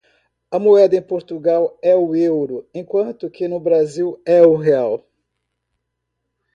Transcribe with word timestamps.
A 0.49 0.57
moeda 0.57 0.95
em 0.95 1.01
Portugal 1.03 1.77
é 1.79 1.95
o 1.95 2.15
Euro, 2.15 2.67
enquanto 2.73 3.29
que 3.29 3.47
no 3.47 3.59
Brasil 3.59 4.19
é 4.25 4.41
o 4.41 4.55
Real. 4.55 5.07